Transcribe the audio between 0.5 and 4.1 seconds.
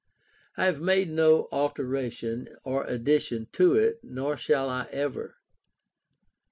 I have made no alteration or addition to it,